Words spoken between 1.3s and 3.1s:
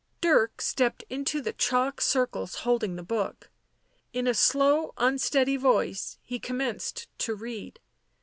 the chalk circles holding the